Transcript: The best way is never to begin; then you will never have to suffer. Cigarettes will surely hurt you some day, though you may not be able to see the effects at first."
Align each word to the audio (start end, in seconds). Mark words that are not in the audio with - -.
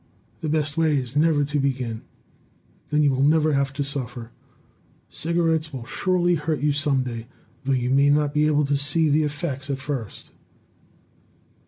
The 0.39 0.49
best 0.49 0.77
way 0.77 0.97
is 0.97 1.15
never 1.15 1.43
to 1.45 1.59
begin; 1.59 2.01
then 2.89 3.03
you 3.03 3.11
will 3.11 3.21
never 3.21 3.53
have 3.53 3.71
to 3.73 3.83
suffer. 3.83 4.31
Cigarettes 5.11 5.71
will 5.71 5.85
surely 5.85 6.33
hurt 6.33 6.61
you 6.61 6.71
some 6.71 7.03
day, 7.03 7.27
though 7.65 7.73
you 7.73 7.91
may 7.91 8.09
not 8.09 8.33
be 8.33 8.47
able 8.47 8.65
to 8.65 8.77
see 8.77 9.09
the 9.09 9.21
effects 9.21 9.69
at 9.69 9.77
first." 9.77 10.31